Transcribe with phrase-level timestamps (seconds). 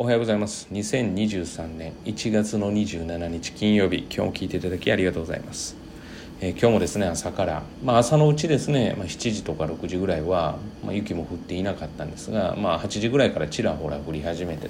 [0.00, 0.68] おはようございます。
[0.70, 4.02] 2023年1月の27日金曜日。
[4.02, 5.74] 今日も聞いていただきありがとうございます、
[6.40, 14.68] えー、今日もですね朝から、まあ、朝のうちですね、まあ、7時とか6時ぐらいは、まあ、雪も降っていなかったんですが、まあ、8時ぐらいからちらほら降り始めて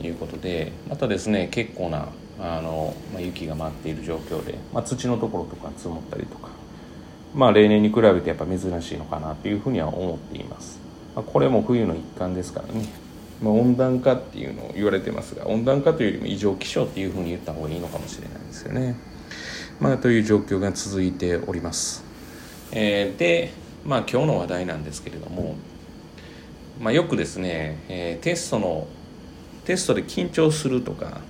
[0.00, 2.08] ということでまたですね結構な
[2.40, 6.48] あの、まあ、雪が舞っている状況で、まあ、土のところとか積もったりとか
[7.36, 10.80] まあ例年に比べてやっぱ珍しいのかなというふうには思っています、
[11.14, 13.07] まあ、これも冬の一環ですからね。
[13.42, 18.96] まあ、温暖化っていうのを言われてますが温暖化というよりも異常気象っていうふうに言った方がいいのかもしれないですよね。
[19.80, 22.02] まあ、という状況が続いております。
[22.72, 23.52] えー、で、
[23.84, 25.54] まあ、今日の話題なんですけれども、
[26.80, 28.86] まあ、よくですね、えー、テストの
[29.64, 31.20] テストで緊張するとか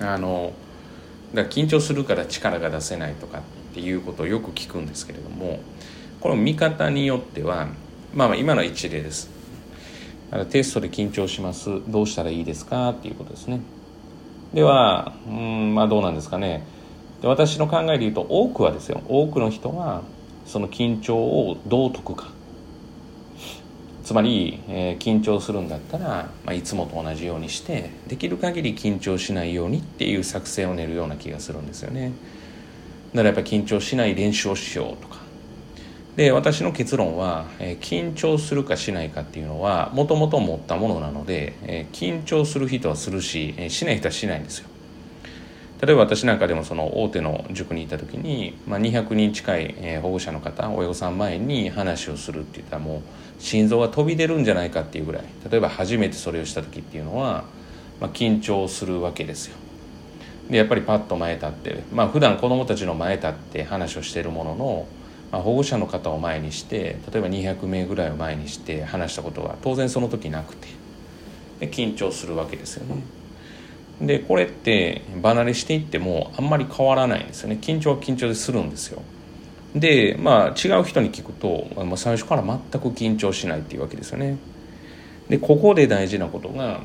[0.00, 0.52] あの
[1.34, 3.42] だ緊張するから力が出せないとかっ
[3.74, 5.60] ていうことをよく聞くんですけれども
[6.20, 7.68] この見方によっては
[8.14, 9.33] まあ今の一例です
[10.50, 11.80] テストで緊張します。
[11.88, 12.90] どうしたらいいですか？
[12.90, 13.60] っていうことですね。
[14.52, 16.66] ではうんまあどうなんですかね。
[17.22, 19.02] で私の考えで言うと多くはですよ。
[19.08, 20.02] 多くの人は
[20.46, 22.28] その緊張をどう解くか。
[24.04, 32.12] つまり、えー、緊張するんだったら、まあ、いつもと同じようにしてできる限り緊張しないようにっていう作戦を練るような気がするんですよね。
[33.14, 35.23] だからやっぱ緊張しない練習をしようとか
[36.16, 44.68] で私の結論は、えー、緊張するかしないかっていうのはもともと持ったものなので、えー、緊張する人はするし、えー、しない人はしないんですよ。
[45.82, 55.24] 例えば私なんかでもその大手の塾にいた時に、まあ、200人近い、え、保護者の方親御さん前に話をするって言ったらもう心臓が飛び出るんじゃないかっていうぐらい。
[55.50, 57.44] 例えば初めてそれをした時っていうのは、
[58.00, 59.56] まあ、緊張するわけですよ。
[60.48, 64.86] でやっぱりパッと前立ってまあ普段子供たちの前立って話をしているものの
[65.34, 70.68] まあ、保護者の方を前にして例えば200名ぐらいを前にして話したことは当然その時なくて
[71.58, 73.02] で緊張するわけですよね。
[74.00, 79.02] でこれって離れしていってもあんまり変わらないんですよね緊張は緊張でするんですよ。
[79.74, 84.36] でまあ違う人に聞くと、まあ、最初から全く緊張しないっていうわけですよね。
[85.28, 86.80] でここで大事なことが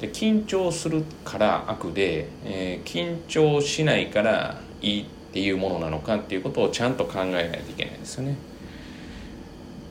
[0.00, 8.36] で緊張するから悪で、えー、緊張しないからいいってていうものなのかっていうことをちゃんと考えないといけないですよね。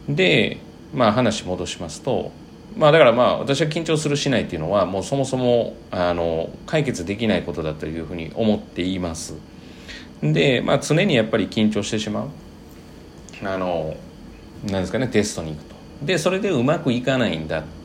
[0.07, 0.57] で
[0.93, 2.31] まあ話戻しますと
[2.75, 9.35] まあだからまあ私は緊張するしないっていうのはもうそもそもあの解決できないことだというふうに思っています。
[10.21, 12.29] でまあ常にやっぱり緊張してしまう。
[13.43, 13.95] あの
[14.69, 15.75] なんですかねテストに行くと。
[16.03, 17.80] でそれでうまくいかないんだって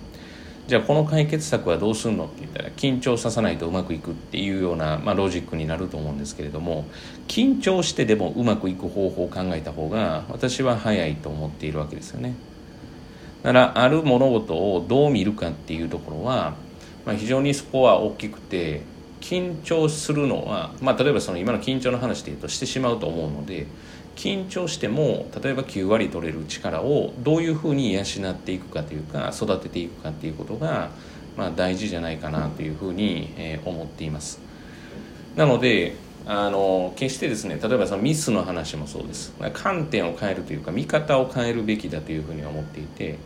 [0.67, 6.87] じゃあこの解決策はどうするのって言ったら緊張させないとうまくいくっていうような、まあ、ロジックになると思うんですけれども
[7.29, 12.35] 緊張してでもうまくいく方法を考えた方が私は早いと思っているわけですよね。
[13.45, 16.55] だからある物事をどう見るかっていうところは、
[17.05, 18.83] まあ、非常にそこは大きくて
[19.21, 23.69] 緊張するのは、まあ、例えばその今の緊張の話で言うとしてしまうと思うので
[24.17, 30.91] 緊張しても例えば9割取れる力をどういうふうに養っていくかというか育てていくかっていうことが、
[31.37, 34.41] まあ、大事じゃないかなというふうに、えー、思っています。
[35.37, 35.95] なので
[36.29, 39.33] あの決してですね例えばそのミスの話もそうです。
[39.53, 43.19] 観点を変えるというか見方を変えるべきだというふうに思っていて、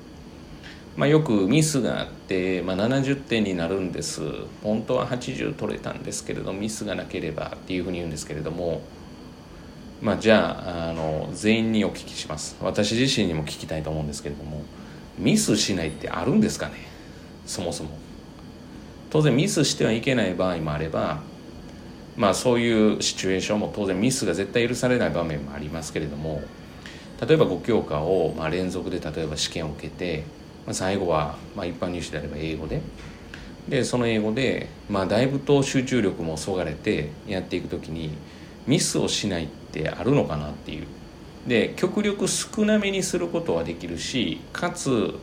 [0.97, 4.23] まあ、よくミスがあって、まあ、70点になるんです。
[4.63, 8.83] 本当は80取れたんですけれどミスがなければっていうふうに言うんですけれども
[10.03, 12.57] まあ、じゃああの全員にお聞きします。
[12.61, 14.63] 私自身にも聞きたいと思うんですけれども
[15.19, 16.73] ミスしないってあるんですかね？
[17.45, 17.91] そもそも。
[19.11, 21.21] 当然ミスしてはいけない場合もあれば
[22.17, 26.43] まあそういうシチュエーションも当然ミスが絶対許されない場面もありますけれども
[27.21, 30.25] 例えば5教科をまあ連続で例えば試験を受けて、
[30.65, 32.81] まあ、最後はまあ一般入試であれば英語で
[33.69, 38.11] でその英語でまあだいぶと集中力もそがれてやっていく時に
[38.71, 40.87] ミスをしないってあるのかなっていう。
[41.47, 45.15] で極力少なめにすることはできるしかつ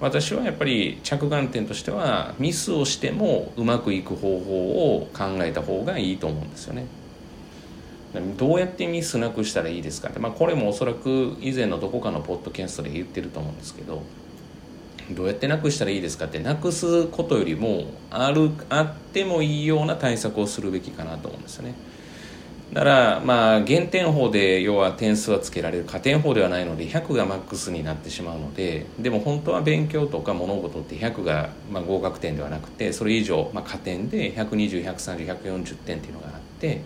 [0.00, 6.86] 私はやっぱり着眼点としてはミスをしてもうまくいく方法を考えた方がいいと思うんですよね。
[8.38, 14.02] どうやってミスなくしたらいいですかって、まあ、これもおそらく以前のどこかのポッドキャストで言ってると思うんですけど
[15.10, 16.38] どうやってなくしたらいいですかって。
[16.38, 21.74] なくすことよりもあるあってもいいような対策をするべきかなと思うんですよね。
[22.72, 36.82] だからまあ減点法で要は点数はつけられる加点法ではないので100がマックスになってしまうのででも本当は勉強とか物事って100がまあ合格点ではなくてそれ以上まあ加点で120130140点っていうのがあって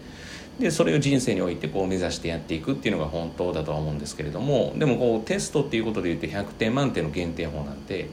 [0.58, 8.10] でそれを人生においてこう目指してやっていくっていうのが本当だとは思うんですけれどもでもこうテストっていうことで言って100点満点の減点法なんて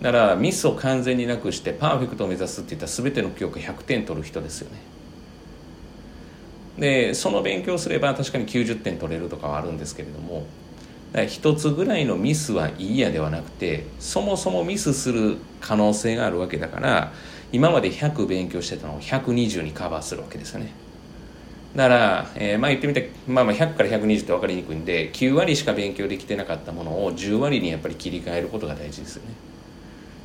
[0.00, 4.95] だからミスを完全になくしてパーフェクトを目指すっていったら全ての教科100点取る人ですよね。
[6.78, 10.46] でその勉強すれば確かに90点取れるとかはあるんですけれども
[11.26, 17.12] 一つぐらいのミスはいいやではなくてそもそもミスする可能性があるわけだから
[17.52, 20.72] 今まで100勉強してたのを120にカバーするわけですよね。
[21.74, 29.34] だから、えー、まあ言ってみて、まあ、まあ100から120って分かりにくいんで9割しか勉強できてなかったものを10割にやっぱり切り替えることが大事ですよね。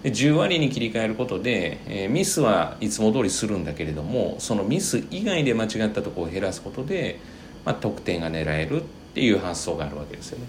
[0.04, 7.20] で10割に切り替えることで、えー、ミスはいつも通りするんだけれどもそのミス以外で間違ったところを減らすことで、
[7.66, 10.46] まあ、得点が狙えるっていう発想があるわけですよね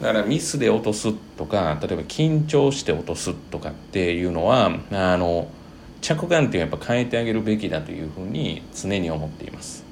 [0.00, 5.50] だからミスで落とすとか例えば緊張して落とすとかっていうのはあの
[6.00, 9.84] 着眼点をやっぱ変えてあげるべきだというふうに常に思っています。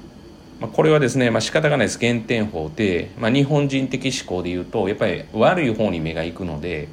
[0.59, 6.89] まあ、これはですね、まあ、仕方がないです減点法で、まあ、日本人的思考で言うとやっぱり悪い方に目がいくので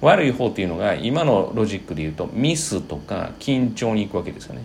[0.00, 4.62] 悪い方っていうのが今のロジックで言うとミスとか緊張に行くわけですよね。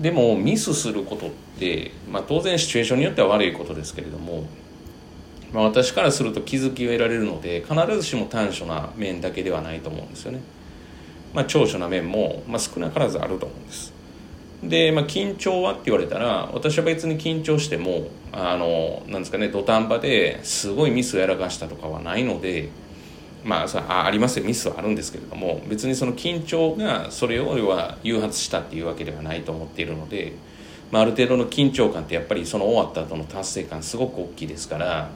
[0.00, 4.44] でもミスすることって、まあ、当然シチュエーションによっては悪いことですけれども
[5.52, 10.40] まあ、私からすると気づきを得られるので必ずしも短所な面だけではないと思うんですよね。
[11.34, 13.92] まあ、長所な面も、まあ、少なからずあると思うんです。
[14.62, 22.68] で、まあ、緊張はって言われたら私は別に緊張してもあのなんですかね土壇場ですごいミスをやらかしたとかはないので
[23.44, 24.44] まあさあありますよ。
[24.44, 30.32] ミスはあるんですけれども別にその緊張がそれを要は誘発したっていうわけではないと思っているので、
[30.90, 35.10] まあ、ある程度の緊張感ってやっぱりその終わった後の達成感すごく大きいですから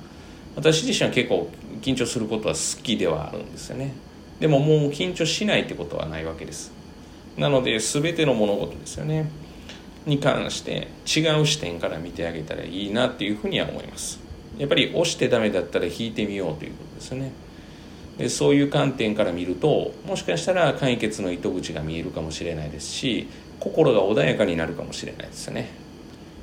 [0.56, 3.92] 私自身は結構緊張することは好きではあるんですよね。
[4.38, 6.72] でももう緊張しないってことはないわけです。
[7.36, 9.30] なので全ての物事ですよね。
[10.04, 14.20] に関して違う視点から見てあげたらいいなっていうふうには思います。
[14.58, 17.32] やっぱり押してダメだったら引いてみようということですよね。
[18.28, 23.28] そういう観点から見るともしかしたら解決の糸口が見えるかもしれないですし
[23.60, 25.70] 心が穏やかになるかもしれないですよね。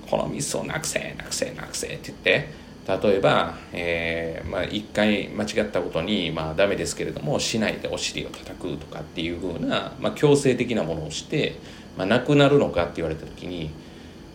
[0.09, 2.59] このミスをなくせなくせなくせって言って
[3.07, 11.59] 例えば、えーまあ、1回間違ったことに、まあ、ダメですけれどもしないでお尻を叩くとかっていうふうな、まあ、強制的なものをして、
[11.95, 13.69] ま、なくなるのかって言われた時に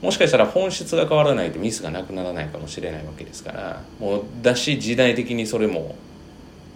[0.00, 5.96] もしかしたら本質が変わらないとミスがなくならないかもしれないわけですからもうだし時代的にそれも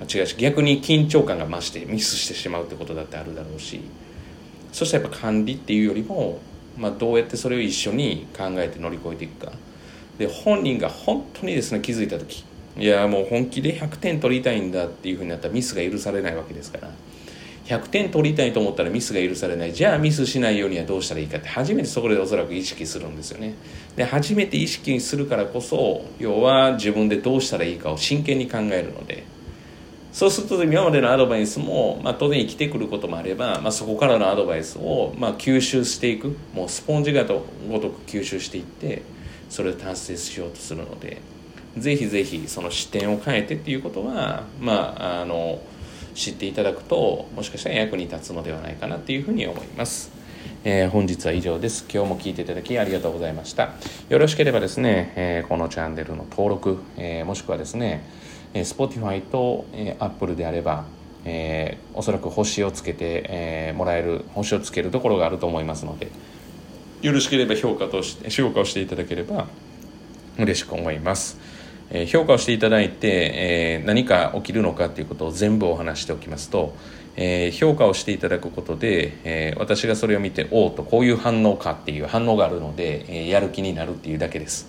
[0.04, 3.80] 違うし逆に緊張感が増してミスしてしまうってことだってあるだろうし。
[4.72, 6.40] そしたらやっぱ管理っていうよりも、
[6.76, 9.52] まあ、どうやってそれを一緒に考えて乗り越えていくか。
[10.18, 12.44] で本人が本当にですね気づいた時。
[12.76, 16.90] いやもう本気で100点取りたいんだっていうふうになったらミスが許されないわけですから。
[17.64, 19.72] 100点取りたいと思ったらミスが許されない。
[19.72, 23.54] じゃあミスしないようにはどうしたらいいかって初めてそこでおそらく意識するんですよね。
[23.96, 29.24] で初めて意識するからこそ要は自分でどうしたらいいかを真剣に考えるので。
[30.12, 37.34] そうすると今までのアドバイスも、まあ、当然生きてくることもあれば、まあ、そこからのアドバイスを、まあ、吸収していくもうスポンジ型
[37.68, 39.02] ごとく吸収していって
[39.48, 41.20] それを達成しようとするので
[41.76, 45.60] ぜひぜひその視点を変えてっていうことはまああの
[46.14, 50.10] 知っていただくともしかしたら役に立つのではないかなっていうふうに思います。
[50.64, 51.86] えー、本日は以上です。
[51.88, 53.74] 今日も聞いていただきありがとうございました。
[54.08, 58.04] よろしければですね、えー、このチャンネルの登録、えー、もしくはですね、
[58.54, 60.84] え Spotify と、え Apple であれば、
[61.24, 66.10] えおそらく星をつけて、えもらえる、星をつけるところがあると思いますので、
[67.00, 69.46] よろしければ評価として評価をしていただければ
[70.36, 71.38] 嬉しく思います、
[71.90, 76.74] えー、評価をしていただいて、えー、何か起きるのかっていうことを全部お話しておきますと、
[77.14, 84.68] えー、評価をしていただくことで、え私がそれを見ておおとこういう反応かっていう反応があるので、えやる気になるっていうだけです。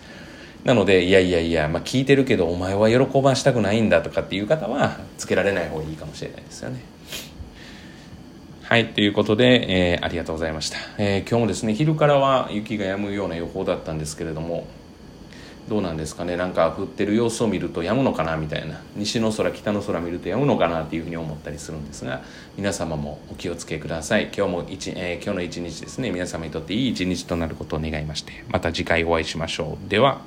[0.64, 6.82] なのでいやいやいや、まあ、聞いてるけどお前は喜ばしたくないんだとかっていう方はつけられない方がいいかもしれないですよね
[8.70, 14.68] はい、ということで、えー、ありがとうございました、えー、今日もですね、昼からは雪が止むような予報だったんですけれども、
[15.68, 22.22] どうなんですかね、なんか降ってる様子を見ると止むのかなみたいな、西の空、北の空見ると止むのかなっていうふうに思ったりするんですが、
[22.58, 24.30] 皆様もお気をつけください。
[24.36, 29.90] 今日も一、えー、今日の一日ですね、皆様にとっていい一日となることを願いまして、また次回お会いしましょう。
[29.90, 30.22] では、